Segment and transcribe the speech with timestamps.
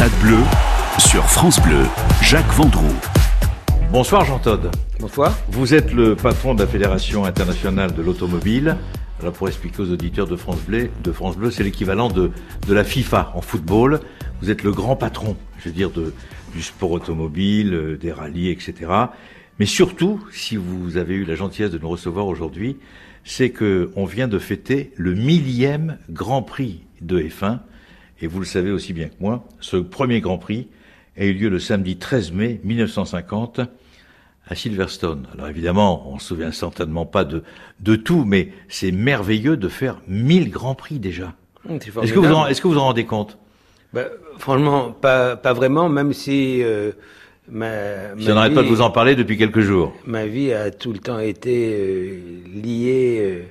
[0.00, 0.38] Stade Bleu
[0.96, 1.84] sur France Bleu,
[2.22, 2.96] Jacques Vendroux.
[3.92, 4.70] Bonsoir Jean Todd.
[4.98, 5.38] Bonsoir.
[5.50, 8.78] Vous êtes le patron de la Fédération internationale de l'automobile.
[9.20, 12.30] Alors pour expliquer aux auditeurs de France Bleu, de France Bleu, c'est l'équivalent de,
[12.66, 14.00] de la FIFA en football.
[14.40, 16.14] Vous êtes le grand patron, je veux dire, de,
[16.54, 18.90] du sport automobile, euh, des rallyes, etc.
[19.58, 22.78] Mais surtout, si vous avez eu la gentillesse de nous recevoir aujourd'hui,
[23.22, 27.58] c'est que on vient de fêter le millième Grand Prix de F1.
[28.20, 30.68] Et vous le savez aussi bien que moi, ce premier Grand Prix
[31.18, 33.60] a eu lieu le samedi 13 mai 1950
[34.46, 35.26] à Silverstone.
[35.34, 37.42] Alors évidemment, on se souvient certainement pas de,
[37.80, 41.34] de tout, mais c'est merveilleux de faire 1000 Grands Prix déjà.
[41.68, 43.38] Est-ce que, vous en, est-ce que vous en rendez compte?
[43.92, 44.06] Ben,
[44.38, 46.62] Franchement, pas, pas vraiment, même si...
[46.62, 46.92] Euh,
[47.48, 49.94] ma, Je n'arrête pas de vous en parler depuis quelques jours.
[50.06, 52.18] Ma vie a tout le temps été euh,
[52.62, 53.42] liée euh,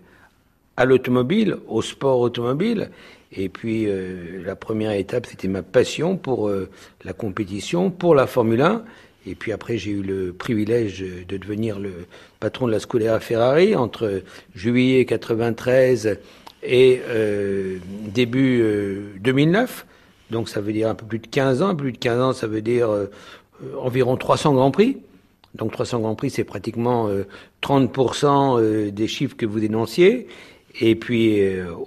[0.78, 2.90] à l'automobile, au sport automobile.
[3.32, 6.70] Et puis euh, la première étape, c'était ma passion pour euh,
[7.04, 8.84] la compétition, pour la Formule 1.
[9.28, 12.08] Et puis après, j'ai eu le privilège de devenir le
[12.40, 14.24] patron de la Scuderia Ferrari entre
[14.56, 16.18] juillet 93
[16.64, 18.64] et euh, début
[19.20, 19.86] 2009.
[20.32, 21.76] Donc ça veut dire un peu plus de 15 ans.
[21.76, 22.90] Plus de 15 ans, ça veut dire
[23.78, 24.98] environ 300 Grands Prix.
[25.54, 27.10] Donc 300 Grands Prix, c'est pratiquement
[27.62, 30.28] 30% des chiffres que vous dénonciez.
[30.80, 31.42] Et puis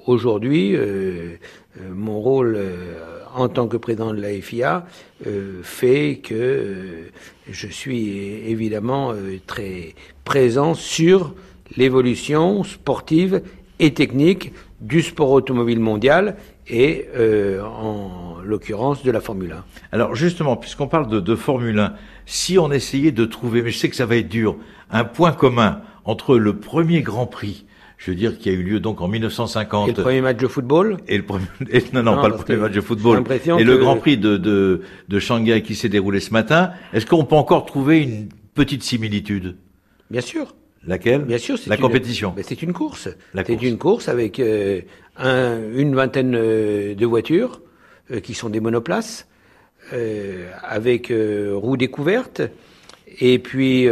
[0.07, 0.77] aujourd'hui,
[1.81, 4.85] euh, mon rôle euh, en tant que président de la FIA
[5.27, 7.05] euh, fait que
[7.51, 9.15] je suis évidemment
[9.47, 11.35] très présent sur
[11.77, 13.43] l'évolution sportive
[13.79, 14.53] et technique
[14.83, 16.37] du sport automobile mondial
[16.69, 17.07] et
[17.65, 19.65] en l'occurrence de la Formule 1.
[19.93, 21.95] Alors justement, puisqu'on parle de, de Formule 1,
[22.27, 24.57] si on essayait de trouver, mais je sais que ça va être dur,
[24.91, 27.65] un point commun entre le premier Grand Prix
[28.05, 29.89] je veux dire, qui a eu lieu donc en 1950.
[29.89, 31.47] Et le premier match de football et le premier,
[31.93, 33.23] Non, non, pas le premier match de football.
[33.59, 36.73] Et le Grand Prix de, de, de Shanghai qui s'est déroulé ce matin.
[36.93, 39.57] Est-ce qu'on peut encore trouver une petite similitude?
[40.11, 40.57] Bien sûr.
[40.85, 41.23] Laquelle?
[41.23, 42.35] Bien sûr, c'est la compétition.
[42.43, 43.09] C'est une course.
[43.47, 44.81] C'est une course avec euh,
[45.17, 47.61] un, une vingtaine euh, de voitures
[48.11, 49.29] euh, qui sont des monoplaces,
[49.93, 52.43] euh, avec roues découvertes,
[53.21, 53.87] et puis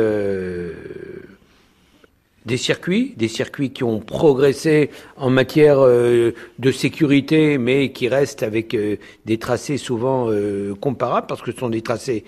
[2.47, 8.43] des circuits, des circuits qui ont progressé en matière euh, de sécurité, mais qui restent
[8.43, 8.97] avec euh,
[9.27, 12.25] des tracés souvent euh, comparables, parce que ce sont des tracés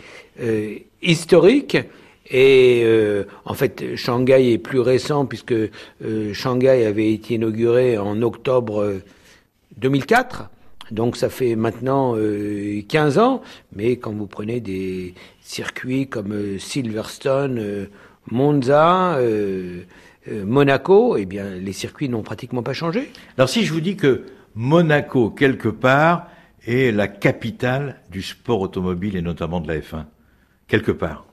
[1.03, 1.79] historiques.
[2.31, 2.87] Et
[3.45, 5.55] en fait, Shanghai est plus récent, puisque
[6.33, 9.01] Shanghai avait été inauguré en octobre
[9.77, 10.49] 2004.
[10.93, 12.17] Donc ça fait maintenant
[12.89, 13.43] 15 ans,
[13.75, 17.89] mais quand vous prenez des circuits comme Silverstone,
[18.31, 19.83] Monza, euh,
[20.29, 23.11] euh, Monaco, eh bien, les circuits n'ont pratiquement pas changé.
[23.37, 24.23] Alors, si je vous dis que
[24.55, 26.29] Monaco, quelque part,
[26.67, 30.05] est la capitale du sport automobile et notamment de la F1,
[30.69, 31.27] quelque part.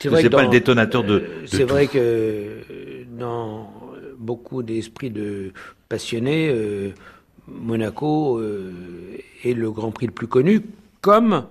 [0.00, 1.14] C'est vrai pas le détonateur de.
[1.14, 3.70] Euh, c'est vrai que dans
[4.18, 5.52] beaucoup d'esprits de
[5.88, 6.54] passionnés,
[7.48, 10.62] Monaco est le Grand Prix le plus connu,
[11.00, 11.46] comme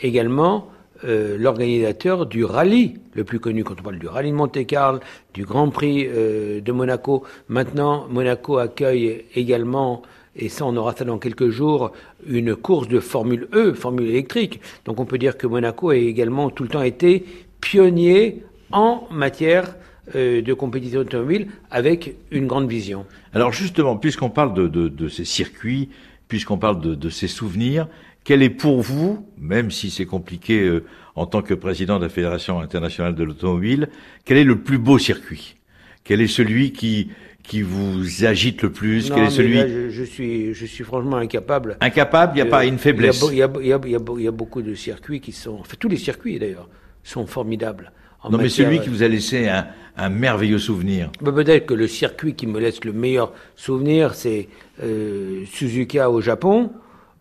[0.00, 0.71] également
[1.04, 5.00] euh, l'organisateur du rallye le plus connu quand on parle du rallye de Monte-Carlo,
[5.34, 7.24] du Grand Prix euh, de Monaco.
[7.48, 10.02] Maintenant, Monaco accueille également,
[10.36, 11.92] et ça on aura ça dans quelques jours,
[12.26, 14.60] une course de Formule E, Formule électrique.
[14.84, 17.24] Donc on peut dire que Monaco a également tout le temps été
[17.60, 19.74] pionnier en matière
[20.14, 23.06] euh, de compétition automobile avec une grande vision.
[23.34, 25.88] Alors justement, puisqu'on parle de, ces circuits,
[26.28, 27.88] puisqu'on parle de ces souvenirs,
[28.24, 30.84] quel est pour vous, même si c'est compliqué euh,
[31.14, 33.88] en tant que président de la Fédération internationale de l'automobile,
[34.24, 35.56] quel est le plus beau circuit?
[36.04, 37.10] Quel est celui qui
[37.42, 39.10] qui vous agite le plus?
[39.10, 41.76] Non, Quel est celui je, je, suis je suis franchement incapable.
[41.80, 43.24] Incapable, il n'y a pas une faiblesse.
[43.30, 45.88] Il y a, y, a, y, y a, beaucoup de circuits qui sont, enfin tous
[45.88, 46.68] les circuits d'ailleurs,
[47.02, 47.90] sont formidables.
[48.30, 49.66] non, mais celui qui vous a laissé un,
[49.96, 51.10] un merveilleux souvenir.
[51.20, 54.48] Bah, peut-être que le circuit qui me laisse le meilleur souvenir, c'est
[54.82, 56.70] euh, Suzuka au Japon.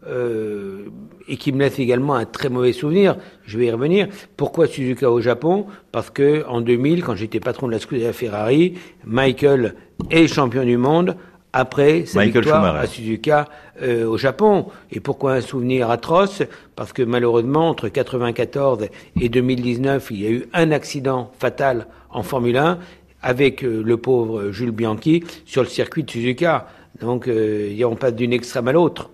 [0.08, 0.88] Euh,
[1.28, 3.18] et qui me laisse également un très mauvais souvenir.
[3.46, 4.08] Je vais y revenir.
[4.36, 5.68] Pourquoi Suzuka au Japon?
[5.92, 8.74] Parce que en 2000, quand j'étais patron de la Scuderia Ferrari,
[9.06, 9.76] Michael
[10.10, 11.16] est champion du monde
[11.54, 12.84] après sa Michael victoire Schumacher.
[12.84, 13.50] à Suzuka
[13.84, 14.66] euh, au Japon.
[14.92, 16.42] Et pourquoi un souvenir atroce?
[16.76, 18.88] Parce que malheureusement, entre 94
[19.22, 22.80] et 2019, il y a eu un accident fatal en Formule 1
[23.22, 26.68] avec euh, le pauvre Jules Bianchi sur le circuit de Suzuka.
[27.00, 29.10] Donc, on passe d'une extrême à l'autre.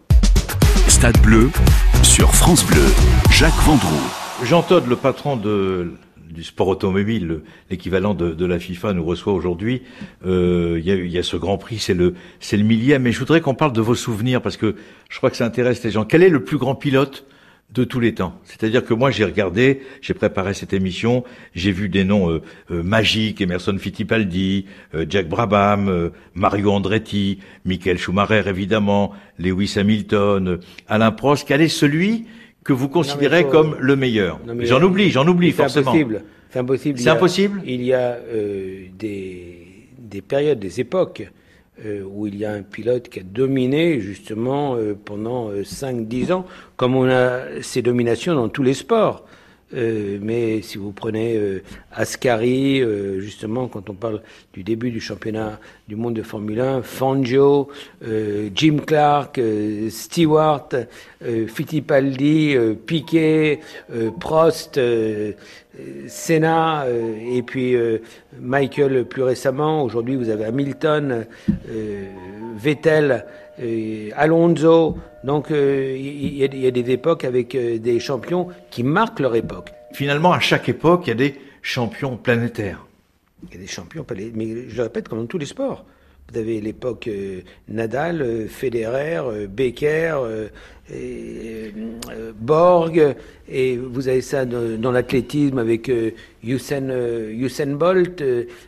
[0.97, 1.51] Stade Bleu
[2.01, 2.81] sur France Bleu.
[3.29, 4.09] Jacques Vendroux.
[4.43, 9.83] Jean Todd, le patron du sport automobile, l'équivalent de, la FIFA, nous reçoit aujourd'hui.
[10.25, 13.03] Euh, il, y a, il y a ce Grand Prix, c'est le, c'est le millième.
[13.03, 14.75] Mais je voudrais qu'on parle de vos souvenirs parce que
[15.07, 16.03] je crois que ça intéresse les gens.
[16.03, 17.27] Quel est le plus grand pilote
[17.73, 18.39] de tous les temps.
[18.45, 21.23] C'est-à-dire que moi j'ai regardé, j'ai préparé cette émission,
[21.53, 22.41] j'ai vu des noms euh,
[22.71, 24.65] euh, magiques, Emerson Fittipaldi,
[24.95, 31.45] euh, Jack Brabham, Mario Andretti, Michael Schumacher évidemment, Lewis Hamilton, Alain Prost.
[31.47, 32.25] Quel est celui
[32.63, 34.39] que vous considérez comme le meilleur?
[34.61, 35.91] J'en oublie, j'en oublie forcément.
[35.91, 36.23] Impossible.
[36.49, 36.99] C'est impossible.
[36.99, 37.61] C'est impossible?
[37.65, 38.17] Il y a
[38.97, 41.29] des, des périodes, des époques
[41.85, 46.33] euh, où il y a un pilote qui a dominé justement euh, pendant 5-10 euh,
[46.33, 46.45] ans,
[46.75, 49.26] comme on a ces dominations dans tous les sports.
[49.73, 51.61] Euh, mais si vous prenez euh,
[51.91, 54.21] Ascari, euh, justement, quand on parle
[54.53, 55.59] du début du championnat
[55.89, 57.69] du monde de Formule 1, Fangio,
[58.53, 59.39] Jim Clark,
[59.89, 60.69] Stewart,
[61.47, 63.61] Fittipaldi, Piquet,
[64.19, 64.79] Prost,
[66.07, 66.85] Senna,
[67.31, 67.75] et puis
[68.37, 69.83] Michael plus récemment.
[69.83, 71.25] Aujourd'hui, vous avez Hamilton,
[72.57, 73.25] Vettel.
[74.15, 74.97] Alonso.
[75.23, 79.73] Donc euh, il y, a des époques avec euh, des champions qui marquent leur époque.
[79.93, 82.85] Finalement, à chaque époque, il y a des champions planétaires.
[83.43, 85.85] Il y a des champions planétaires, mais je le répète, comme dans tous les sports.
[86.31, 87.39] Vous avez l'époque euh,
[87.69, 90.19] Nadal, euh, Federer, euh, Becker,
[92.39, 93.15] Borg,
[93.49, 95.91] et vous avez ça dans, l'athlétisme avec
[96.43, 96.89] Usain,
[97.29, 98.23] Usain Bolt,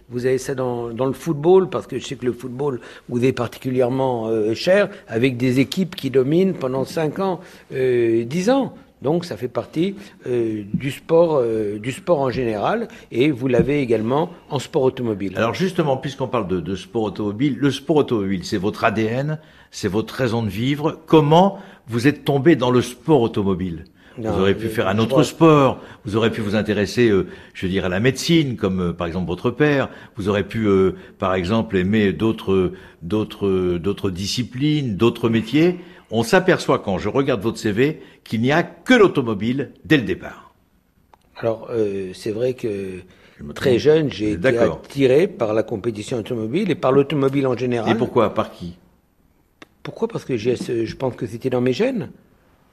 [0.10, 3.24] vous avez ça dans, dans, le football, parce que je sais que le football vous
[3.24, 7.40] est particulièrement cher, avec des équipes qui dominent pendant 5 ans,
[7.72, 8.74] 10 ans.
[9.02, 9.96] Donc ça fait partie
[10.28, 15.34] euh, du sport, euh, du sport en général, et vous l'avez également en sport automobile.
[15.38, 19.40] Alors justement, puisqu'on parle de, de, sport automobile, le sport automobile, c'est votre ADN,
[19.72, 21.00] c'est votre raison de vivre.
[21.06, 23.86] Comment vous êtes tombé dans le sport automobile?
[24.18, 27.72] Vous aurez pu faire un autre sport, vous aurez pu vous intéresser, euh, je veux
[27.72, 29.88] dire, à la médecine, comme par exemple votre père.
[30.18, 30.68] Vous aurez pu,
[31.20, 35.78] par exemple, aimer d'autres, d'autres, d'autres disciplines, d'autres métiers
[36.12, 40.54] on s'aperçoit quand je regarde votre CV qu'il n'y a que l'automobile dès le départ.
[41.38, 43.00] Alors, euh, c'est vrai que
[43.56, 47.92] très jeune, j'ai été attiré par la compétition automobile et par l'automobile en général.
[47.92, 48.34] Et pourquoi?
[48.34, 48.78] Par qui?
[49.84, 50.08] Pourquoi?
[50.08, 52.12] Parce que je pense que c'était dans mes gènes.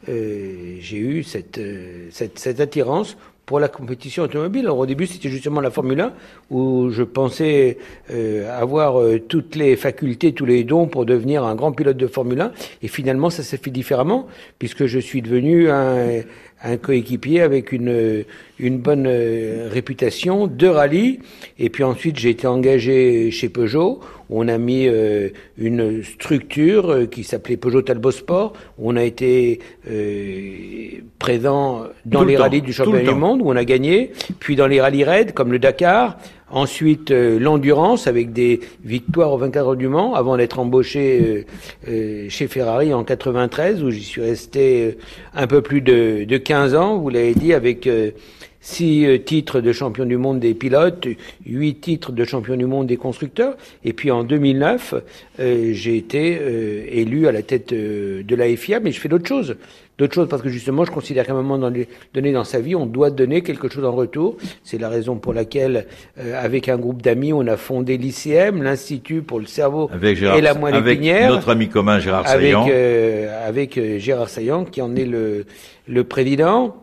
[0.08, 3.16] Euh, j'ai eu cette, euh, cette, cette, attirance
[3.46, 4.66] pour la compétition automobile.
[4.66, 6.12] Alors au début, c'était justement la Formule 1
[6.50, 7.78] où je pensais
[8.10, 12.08] euh, avoir euh, toutes les facultés, tous les dons pour devenir un grand pilote de
[12.08, 12.52] Formule 1.
[12.82, 14.26] Et finalement, ça s'est fait différemment
[14.58, 16.22] puisque je suis devenu un,
[16.62, 18.24] un coéquipier avec une,
[18.58, 21.20] une bonne euh, réputation de rallye.
[21.58, 24.00] Et puis ensuite, j'ai été engagé chez Peugeot.
[24.30, 25.28] On a mis euh,
[25.58, 28.52] une structure euh, qui s'appelait Peugeot Talbot Sport.
[28.78, 29.60] On a été
[31.18, 34.12] présent dans les rallyes du championnat du monde, où on a gagné.
[34.40, 36.18] Puis dans les rallyes raids, comme le Dakar.
[36.48, 41.44] Ensuite, l'endurance avec des victoires au 24 heures du Mans, avant d'être embauché
[41.84, 44.96] chez Ferrari en 93, où j'y suis resté
[45.34, 47.88] un peu plus de, de 15 ans, vous l'avez dit, avec
[48.66, 51.06] six euh, titres de champion du monde des pilotes,
[51.46, 53.56] huit titres de champion du monde des constructeurs.
[53.84, 54.94] Et puis en 2009,
[55.38, 59.28] euh, j'ai été euh, élu à la tête de la FIA, mais je fais d'autres
[59.28, 59.56] choses.
[59.98, 62.86] D'autres choses parce que justement, je considère qu'à un moment donné dans sa vie, on
[62.86, 64.36] doit donner quelque chose en retour.
[64.62, 65.86] C'est la raison pour laquelle,
[66.34, 70.74] avec un groupe d'amis, on a fondé l'ICM, l'Institut pour le cerveau et la moelle
[70.74, 72.64] avec notre ami commun Gérard Saillant.
[72.64, 75.46] Avec, avec Gérard Saillant, qui en est le,
[75.88, 76.76] le président.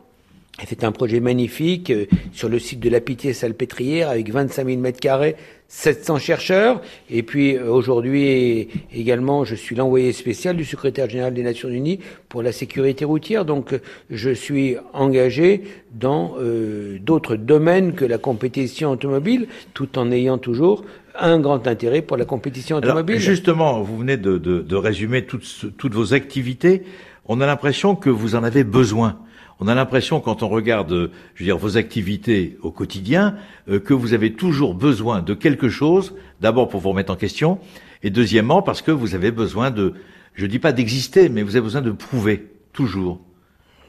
[0.68, 5.00] C'est un projet magnifique euh, sur le site de la Pitié-Salpêtrière avec 25 000 mètres
[5.00, 5.36] carrés,
[5.68, 6.82] 700 chercheurs.
[7.10, 12.00] Et puis euh, aujourd'hui également, je suis l'envoyé spécial du secrétaire général des Nations Unies
[12.30, 13.46] pour la sécurité routière.
[13.46, 13.80] Donc
[14.10, 20.84] je suis engagé dans euh, d'autres domaines que la compétition automobile, tout en ayant toujours
[21.20, 23.16] un grand intérêt pour la compétition automobile.
[23.18, 26.84] Alors, justement, vous venez de, de, de résumer toutes, toutes vos activités.
[27.26, 29.20] On a l'impression que vous en avez besoin
[29.60, 33.36] on a l'impression, quand on regarde, je veux dire, vos activités au quotidien,
[33.70, 37.60] euh, que vous avez toujours besoin de quelque chose, d'abord pour vous remettre en question,
[38.02, 39.94] et deuxièmement parce que vous avez besoin de,
[40.34, 43.22] je dis pas d'exister, mais vous avez besoin de prouver, toujours.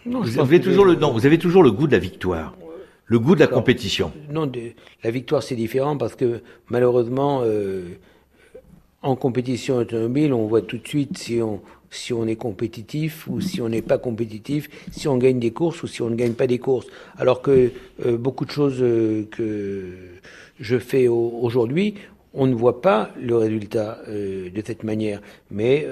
[0.06, 2.54] Non, vous, avez toujours le, non, vous avez toujours le goût de la victoire.
[3.06, 4.12] Le goût de la compétition.
[4.30, 4.50] Non,
[5.02, 6.40] la victoire c'est différent parce que
[6.71, 7.83] malheureusement, euh,
[9.04, 13.40] en compétition automobile, on voit tout de suite si on, si on est compétitif ou
[13.40, 16.32] si on n'est pas compétitif, si on gagne des courses ou si on ne gagne
[16.32, 16.87] pas des courses.
[17.18, 17.70] Alors que
[18.04, 19.92] euh, beaucoup de choses euh, que
[20.58, 21.94] je fais aujourd'hui,
[22.35, 25.87] on ne voit pas le résultat euh, de cette manière, mais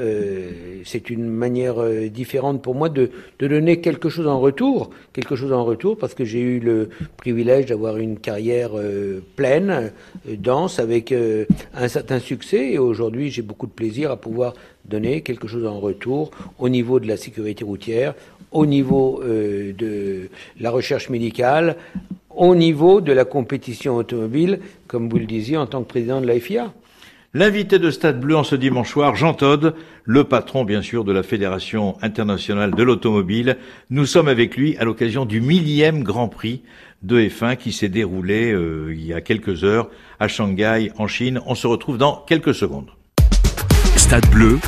[0.85, 1.77] c'est une manière
[2.11, 6.15] différente pour moi de, de, donner quelque chose en retour, quelque chose en retour, parce
[6.15, 8.73] que j'ai eu le privilège d'avoir une carrière
[9.37, 9.93] pleine,
[10.27, 11.15] dense, avec
[11.75, 15.79] un certain succès, et aujourd'hui j'ai beaucoup de plaisir à pouvoir donner quelque chose en
[15.79, 18.15] retour au niveau de la sécurité routière,
[18.53, 20.29] au niveau euh, de
[20.61, 21.77] la recherche médicale,
[22.37, 26.27] au niveau de la compétition automobile, comme vous le disiez en tant que président de
[26.27, 26.73] la FIA.
[27.35, 29.75] L'invité de Stade Bleu en ce dimanche soir, Jean Todd,
[30.05, 33.57] le patron bien sûr de la Fédération internationale de l'automobile.
[33.89, 36.61] Nous sommes avec lui à l'occasion du millième Grand Prix
[37.03, 39.89] de F1 qui s'est déroulé euh, il y a quelques heures
[40.21, 41.41] à Shanghai en Chine.
[41.47, 42.91] On se retrouve dans quelques secondes.
[43.97, 44.59] Stade Bleu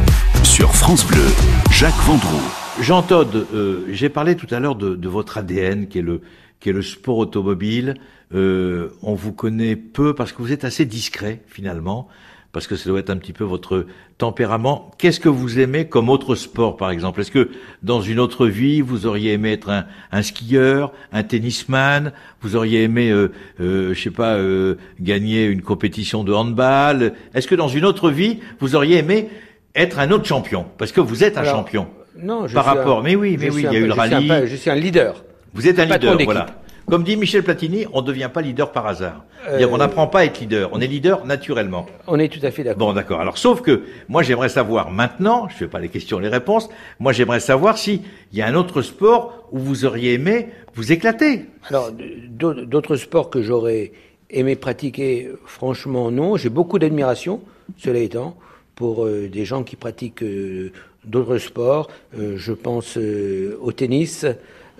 [0.42, 1.26] sur France Bleu,
[1.70, 2.50] Jacques Vendroux.
[2.80, 6.22] Jean Todd, euh, j'ai parlé tout à l'heure de, de, votre ADN qui est le,
[6.64, 7.92] qui est le sport automobile.
[8.34, 12.08] Euh, on vous connaît peu parce que vous êtes assez discret finalement
[12.52, 13.84] parce que ça doit être un petit peu votre
[14.16, 14.90] tempérament.
[14.96, 17.20] Qu'est-ce que vous aimez comme autre sport, par exemple?
[17.20, 17.50] Est-ce que
[17.82, 22.12] dans une autre vie, vous auriez aimé être un, un skieur, un tennisman?
[22.40, 23.30] Vous auriez aimé, euh,
[23.60, 27.12] euh, je sais pas, euh, gagner une compétition de handball?
[27.34, 29.28] Est-ce que dans une autre vie, vous auriez aimé
[29.74, 30.64] être un autre champion?
[30.78, 31.88] Parce que vous êtes un Alors, champion.
[32.16, 33.88] Non, je Par suis rapport, un- mais oui, mais oui, il y a eu le
[33.88, 34.46] je suis un rallye.
[34.46, 35.24] je suis un leader.
[35.54, 36.46] Vous êtes un leader, voilà.
[36.86, 39.24] Comme dit Michel Platini, on ne devient pas leader par hasard.
[39.48, 41.86] Euh, On n'apprend pas à être leader, on est leader naturellement.
[42.06, 42.88] On est tout à fait d'accord.
[42.88, 43.20] Bon, d'accord.
[43.22, 46.68] Alors, sauf que moi, j'aimerais savoir maintenant, je fais pas les questions, les réponses.
[47.00, 50.92] Moi, j'aimerais savoir si il y a un autre sport où vous auriez aimé vous
[50.92, 51.46] éclater.
[51.70, 51.90] Alors,
[52.28, 53.92] d'au- d'autres sports que j'aurais
[54.28, 56.36] aimé pratiquer, franchement, non.
[56.36, 57.40] J'ai beaucoup d'admiration,
[57.78, 58.36] cela étant,
[58.74, 60.70] pour euh, des gens qui pratiquent euh,
[61.06, 61.88] d'autres sports.
[62.18, 64.26] Je pense au tennis,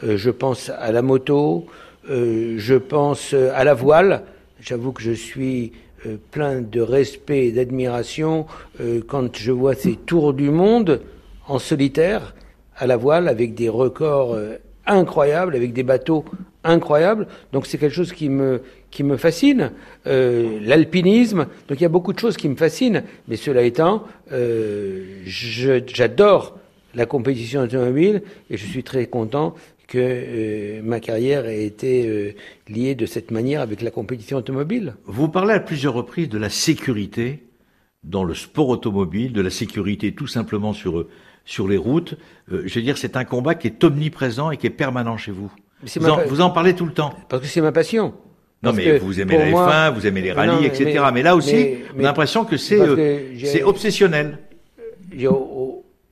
[0.02, 1.66] je pense à la moto,
[2.10, 4.22] euh, je pense euh, à la voile.
[4.60, 5.72] J'avoue que je suis
[6.06, 8.46] euh, plein de respect et d'admiration
[8.80, 11.00] euh, quand je vois ces tours du monde
[11.48, 12.34] en solitaire
[12.76, 16.24] à la voile avec des records euh, incroyables, avec des bateaux
[16.62, 17.26] incroyables.
[17.52, 19.72] Donc c'est quelque chose qui me qui me fascine.
[20.06, 21.46] Euh, L'alpinisme.
[21.68, 23.02] Donc il y a beaucoup de choses qui me fascinent.
[23.28, 26.58] Mais cela étant, euh, j'adore
[26.94, 29.54] la compétition automobile et je suis très content
[29.86, 32.32] que euh, ma carrière ait été euh,
[32.68, 34.94] liée de cette manière avec la compétition automobile.
[35.06, 37.42] Vous parlez à plusieurs reprises de la sécurité
[38.02, 41.06] dans le sport automobile, de la sécurité tout simplement sur
[41.46, 42.14] sur les routes.
[42.52, 45.30] Euh, je veux dire, c'est un combat qui est omniprésent et qui est permanent chez
[45.32, 45.52] vous.
[45.82, 47.12] Vous ma en, pa- vous en parlez tout le temps.
[47.28, 48.14] Parce que c'est ma passion.
[48.62, 50.84] Non, Parce mais vous aimez la moi- F1, vous aimez les rallyes, etc.
[51.06, 54.38] Mais, mais- là aussi, mais- on a l'impression que c'est euh, obsessionnel.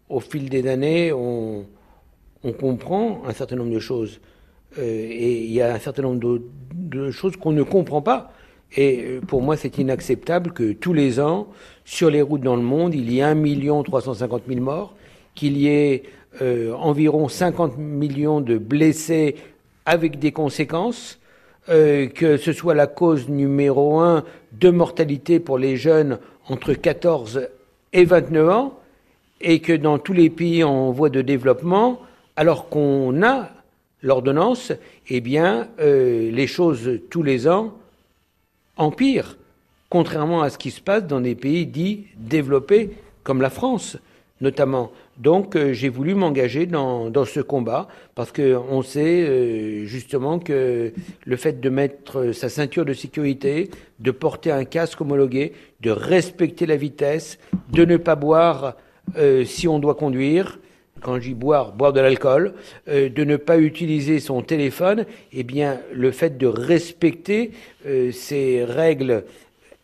[0.08, 1.64] Au fil des années, on,
[2.44, 4.20] on comprend un certain nombre de choses.
[4.78, 6.40] Euh, et il y a un certain nombre
[6.74, 8.32] de, choses qu'on ne comprend pas.
[8.74, 11.48] Et euh, pour moi, c'est inacceptable que tous les ans,
[11.84, 14.94] sur les routes dans le monde, il y ait 1 350 000 morts,
[15.34, 16.04] qu'il y ait
[16.40, 19.36] euh, environ 50 millions de blessés
[19.84, 21.18] avec des conséquences,
[21.66, 26.18] que ce soit la cause numéro un de mortalité pour les jeunes
[26.48, 27.48] entre 14
[27.92, 28.78] et 29 ans,
[29.40, 32.00] et que dans tous les pays en voie de développement,
[32.36, 33.50] alors qu'on a
[34.02, 34.72] l'ordonnance,
[35.08, 37.74] eh bien, euh, les choses tous les ans
[38.76, 39.36] empirent,
[39.90, 42.90] contrairement à ce qui se passe dans des pays dits développés,
[43.22, 43.96] comme la France
[44.40, 44.90] notamment.
[45.18, 47.86] Donc euh, j'ai voulu m'engager dans, ce combat
[48.16, 50.92] parce que on sait euh, justement que
[51.24, 53.70] le fait de mettre sa ceinture de sécurité,
[54.00, 57.38] de porter un casque homologué, de respecter la vitesse,
[57.70, 58.74] de ne pas boire
[59.44, 60.58] si on doit conduire,
[61.02, 62.54] quand je dis boire, boire de l'alcool,
[62.88, 67.52] euh, de ne pas utiliser son téléphone, eh bien, le fait de respecter
[67.86, 69.24] euh, ces règles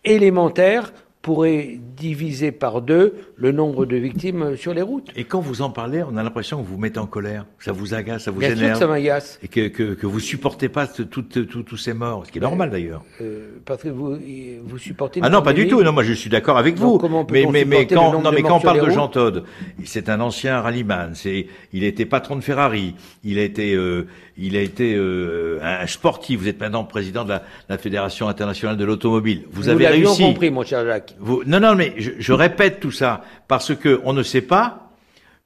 [0.05, 0.93] élémentaires
[1.29, 5.11] pourrait diviser par deux le nombre de victimes sur les routes.
[5.15, 7.71] Et quand vous en parlez, on a l'impression que vous vous mettez en colère, ça
[7.73, 10.21] vous agace, ça vous Bien sûr que énerve, ça m'agace, et que, que, que vous
[10.21, 13.03] supportez pas tous ces morts, ce qui est normal d'ailleurs.
[13.21, 14.17] euh, parce que vous,
[14.65, 15.21] vous supportez...
[15.23, 15.83] Ah non, pas du tout.
[15.83, 16.97] Non, moi je suis d'accord avec vous.
[16.97, 19.43] comment mais mais mais quand non mais quand on parle de Jean Todt,
[19.85, 21.11] c'est un ancien rallyman.
[21.15, 22.95] C'est il a été patron de Ferrari.
[23.23, 24.07] Il a été euh,
[24.39, 26.41] il a été euh, un sportif.
[26.41, 29.43] Vous êtes maintenant président de la, la Fédération internationale de l'automobile.
[29.51, 30.23] Vous Nous avez réussi.
[30.23, 31.15] compris, mon cher Jacques.
[31.19, 34.93] Vous, non, non, mais je, je répète tout ça parce que on ne sait pas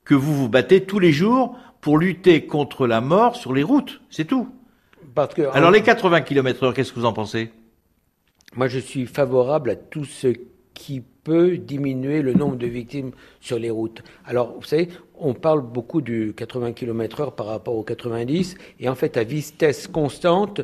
[0.04, 4.00] que vous vous battez tous les jours pour lutter contre la mort sur les routes.
[4.10, 4.48] C'est tout.
[5.14, 7.50] Parce que, Alors les 80 km heure, qu'est-ce que vous en pensez?
[8.54, 10.28] Moi, je suis favorable à tout ce
[10.74, 14.02] qui peut diminuer le nombre de victimes sur les routes.
[14.26, 14.88] Alors, vous savez,
[15.18, 19.24] on parle beaucoup du 80 km heure par rapport au 90, et en fait, à
[19.24, 20.62] vitesse constante,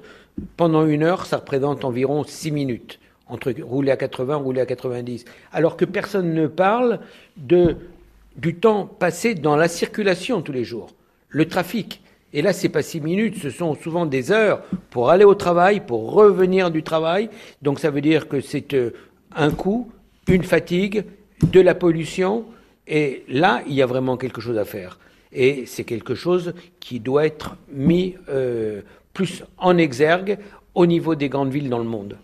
[0.57, 5.25] pendant une heure, ça représente environ 6 minutes, entre rouler à 80, rouler à 90.
[5.53, 7.01] Alors que personne ne parle
[7.37, 10.91] du temps passé dans la circulation tous les jours,
[11.29, 12.03] le trafic.
[12.33, 15.81] Et là, c'est pas six minutes, ce sont souvent des heures pour aller au travail,
[15.81, 17.31] pour revenir du travail.
[17.63, 18.91] Donc, ça veut dire que c'est euh,
[19.35, 19.91] un coût,
[20.29, 21.05] une fatigue,
[21.43, 22.45] de la pollution.
[22.87, 24.99] Et là, il y a vraiment quelque chose à faire.
[25.33, 28.83] Et c'est quelque chose qui doit être mis euh,
[29.15, 30.39] plus en exergue
[30.75, 32.17] au niveau des grandes villes dans le monde.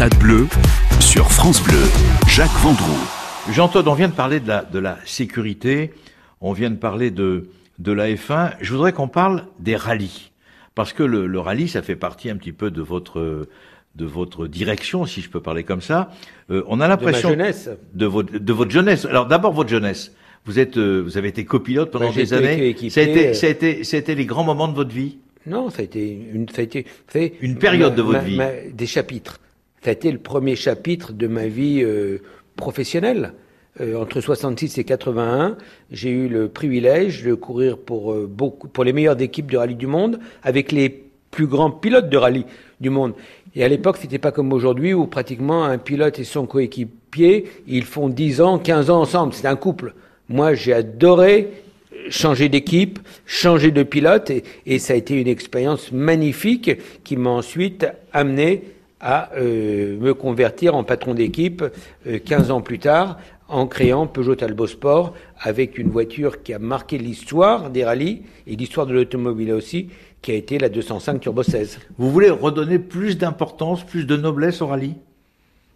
[0.00, 0.46] Stade bleu
[0.98, 1.82] sur France Bleu,
[2.26, 3.06] Jacques Vendroux.
[3.52, 5.90] Jean-Todd, on vient de parler de la, de la sécurité,
[6.40, 8.52] on vient de parler de, de la F1.
[8.62, 10.30] Je voudrais qu'on parle des rallyes.
[10.74, 13.46] Parce que le, le, rallye, ça fait partie un petit peu de votre,
[13.94, 16.10] de votre direction, si je peux parler comme ça.
[16.50, 17.32] Euh, on a l'impression.
[17.32, 17.68] De ma jeunesse.
[17.92, 19.04] De votre, de votre jeunesse.
[19.04, 20.14] Alors d'abord votre jeunesse.
[20.46, 22.68] Vous êtes, euh, vous avez été copilote pendant des années.
[22.68, 24.74] équipé, ça a été, euh, ça a été, ça a été les grands moments de
[24.76, 25.18] votre vie?
[25.46, 28.40] Non, ça a été une, ça a été, vous savez, Une période de votre vie.
[28.72, 29.38] des chapitres.
[29.82, 32.18] Ça a été le premier chapitre de ma vie euh,
[32.56, 33.32] professionnelle.
[33.80, 35.56] Euh, entre 66 et 81,
[35.90, 38.30] j'ai eu le privilège de courir pour euh,
[38.72, 42.44] pour les meilleures équipes de rallye du monde, avec les plus grands pilotes de rallye
[42.80, 43.14] du monde.
[43.54, 47.84] Et à l'époque, c'était pas comme aujourd'hui où pratiquement un pilote et son coéquipier, ils
[47.84, 49.32] font 10 ans, 15 ans ensemble.
[49.32, 49.94] C'est un couple.
[50.28, 51.48] Moi, j'ai adoré
[52.10, 54.30] changer d'équipe, changer de pilote,
[54.66, 56.70] et ça a été une expérience magnifique
[57.02, 58.62] qui m'a ensuite amené
[59.00, 61.64] à euh, me convertir en patron d'équipe
[62.06, 63.18] euh, 15 ans plus tard
[63.50, 68.56] en créant Peugeot Talbot Sport avec une voiture qui a marqué l'histoire des rallyes et
[68.56, 69.88] l'histoire de l'automobile aussi,
[70.22, 71.80] qui a été la 205 Turbo 16.
[71.98, 74.94] Vous voulez redonner plus d'importance, plus de noblesse au rallye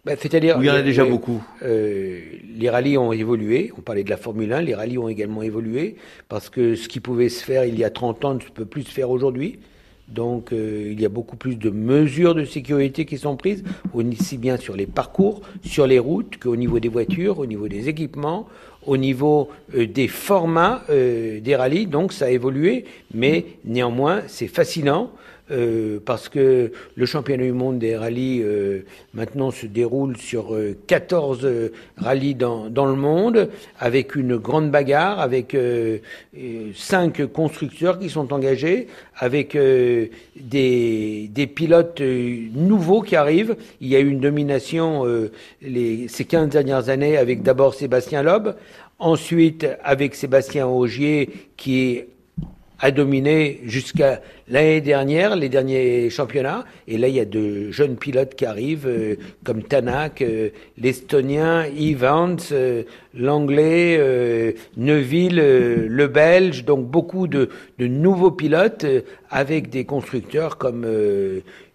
[0.05, 2.21] Bah, C'est-à-dire, il y en a euh, déjà euh, beaucoup euh,
[2.57, 3.73] les rallyes ont évolué.
[3.77, 4.61] On parlait de la Formule 1.
[4.61, 5.95] Les rallyes ont également évolué
[6.29, 8.83] parce que ce qui pouvait se faire il y a 30 ans ne peut plus
[8.83, 9.59] se faire aujourd'hui.
[10.07, 14.37] Donc, euh, il y a beaucoup plus de mesures de sécurité qui sont prises, aussi
[14.37, 18.47] bien sur les parcours, sur les routes, qu'au niveau des voitures, au niveau des équipements,
[18.85, 21.87] au niveau euh, des formats euh, des rallyes.
[21.87, 25.11] Donc, ça a évolué, mais néanmoins, c'est fascinant.
[25.51, 28.79] Euh, parce que le championnat du monde des rallyes euh,
[29.13, 33.49] maintenant se déroule sur euh, 14 euh, rallyes dans, dans le monde,
[33.79, 35.99] avec une grande bagarre, avec euh,
[36.37, 38.87] euh, cinq constructeurs qui sont engagés,
[39.17, 40.07] avec euh,
[40.39, 43.55] des, des pilotes euh, nouveaux qui arrivent.
[43.81, 45.31] Il y a eu une domination euh,
[45.61, 48.55] les, ces 15 dernières années avec d'abord Sébastien Loeb,
[48.99, 52.03] ensuite avec Sébastien Augier qui
[52.79, 56.65] a dominé jusqu'à l'année dernière les derniers championnats.
[56.87, 61.65] Et là, il y a de jeunes pilotes qui arrivent, euh, comme Tanak, euh, l'Estonien,
[61.77, 62.83] Evans, euh,
[63.13, 66.65] l'Anglais, euh, Neuville, euh, le Belge.
[66.65, 70.85] Donc beaucoup de, de nouveaux pilotes euh, avec des constructeurs comme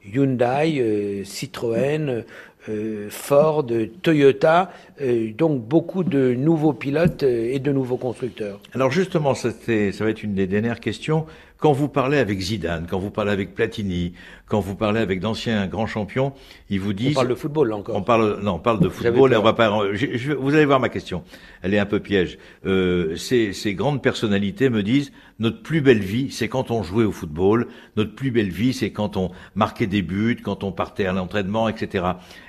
[0.04, 2.24] Hyundai, Citroën.
[2.68, 3.66] Euh, Ford,
[4.02, 4.70] Toyota,
[5.00, 8.60] euh, donc beaucoup de nouveaux pilotes euh, et de nouveaux constructeurs.
[8.74, 11.26] Alors justement, ça va être une des dernières questions.
[11.60, 14.14] Quand vous parlez avec Zidane, quand vous parlez avec Platini,
[14.46, 16.32] quand vous parlez avec d'anciens grands champions,
[16.70, 17.14] ils vous On disent...
[17.14, 17.94] parle de football là, encore.
[17.96, 19.70] On parle, non, on parle de football et on va pas.
[19.92, 21.22] je- je- vous allez voir ma question.
[21.60, 22.38] Elle est un peu piège.
[22.64, 27.04] Euh, ces, ces grandes personnalités me disent notre plus belle vie, c'est quand on jouait
[27.04, 27.66] au football.
[27.96, 31.68] Notre plus belle vie, c'est quand on marquait des buts, quand on partait à l'entraînement,
[31.68, 32.04] etc.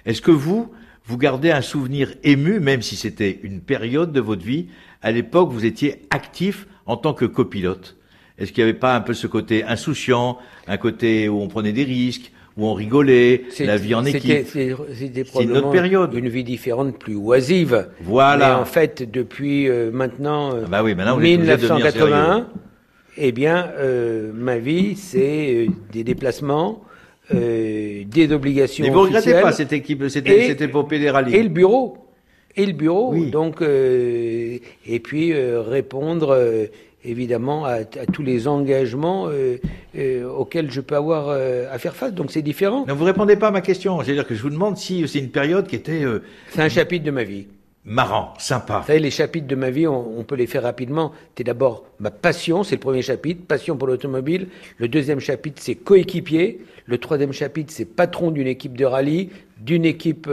[0.06, 0.72] Est-ce que vous,
[1.04, 4.68] vous gardez un souvenir ému, même si c'était une période de votre vie?
[5.02, 7.98] À l'époque, vous étiez actif en tant que copilote.
[8.38, 11.74] Est-ce qu'il n'y avait pas un peu ce côté insouciant, un côté où on prenait
[11.74, 14.22] des risques, où on rigolait, la vie en équipe?
[14.24, 16.14] c'est- C'était C'est une autre probablement période.
[16.14, 17.88] Une vie différente, plus oisive.
[18.02, 18.48] Voilà.
[18.50, 22.48] Mais en fait, depuis euh, maintenant euh, Ah bah oui, maintenant, 1981,
[23.18, 26.82] eh bien, euh, ma vie, c'est euh, des déplacements,
[27.32, 31.34] des obligations Mais vous regrettez officielles pas cette équipe, cette, Et- cette épopée des rallyes
[31.36, 31.98] et le bureau.
[32.58, 33.32] Et le bureau, Oui.
[33.32, 36.66] donc, euh, et puis euh, répondre euh,
[37.04, 39.58] évidemment à, à tous les engagements euh,
[39.98, 42.14] euh, auxquels je peux avoir euh, à faire face.
[42.14, 42.86] Donc c'est différent.
[42.88, 44.02] Ne vous répondez pas à ma question.
[44.02, 46.04] C'est-à-dire que je vous demande si c'est une période qui était
[46.50, 47.48] C'est un chapitre de ma vie.
[47.84, 48.80] marrant, sympa.
[48.82, 51.12] Vous savez, les chapitres de ma vie, on, on peut les faire rapidement.
[51.36, 54.48] C'est d'abord ma passion, c'est le premier chapitre, passion pour l'automobile.
[54.78, 56.62] Le deuxième chapitre, c'est coéquipier.
[56.86, 60.30] Le troisième chapitre, c'est patron d'une équipe de rallye, d'une équipe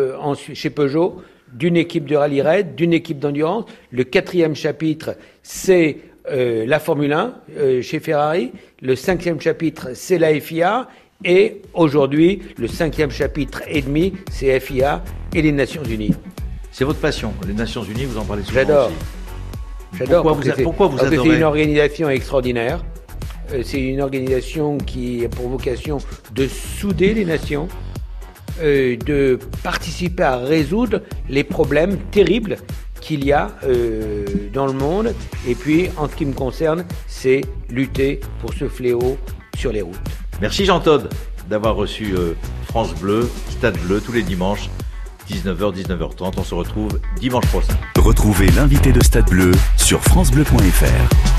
[0.55, 3.65] chez Peugeot, d'une équipe de rallye raid, d'une équipe d'endurance.
[3.91, 5.97] Le quatrième chapitre, c'est
[6.31, 8.53] euh, la Formule 1 euh, chez Ferrari.
[8.83, 10.89] Le cinquième chapitre, c'est la FIA.
[11.25, 15.03] Et aujourd'hui, le cinquième chapitre et demi, c'est FIA
[15.35, 16.15] et les Nations Unies.
[16.71, 17.33] C'est votre passion.
[17.47, 18.93] Les Nations Unies, vous en parlez souvent J'adore.
[19.99, 20.23] J'adore.
[20.23, 22.85] Pourquoi vous, pourquoi vous parce que adorez c'est une organisation extraordinaire.
[23.53, 25.99] Euh, C'est une organisation qui a pour vocation
[26.35, 27.69] de souder les nations,
[28.61, 32.59] euh, de participer à résoudre les problèmes terribles
[33.09, 35.15] qu'il y a euh, dans le monde.
[35.47, 37.41] Et puis, en ce qui me concerne, c'est
[37.71, 39.17] lutter pour ce fléau
[39.57, 39.97] sur les routes.
[40.43, 41.09] Merci Jean Todd
[41.49, 42.35] d'avoir reçu euh,
[42.67, 44.69] France Bleu, Stade Bleu tous les dimanches,
[45.31, 46.35] 19h, 19h30.
[46.37, 47.73] On se retrouve dimanche prochain.
[47.97, 51.38] Retrouvez l'invité de Stade Bleu sur francebleu.fr.